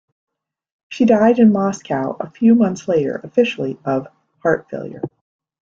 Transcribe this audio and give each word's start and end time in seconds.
She 0.89 1.05
died 1.05 1.37
in 1.37 1.53
Moscow 1.53 2.17
a 2.19 2.31
few 2.31 2.55
months 2.55 2.87
later, 2.87 3.21
officially 3.23 3.77
of 3.85 4.07
heart 4.39 4.67
failure. 4.67 5.03